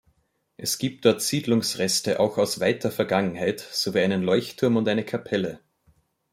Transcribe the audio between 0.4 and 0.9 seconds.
Es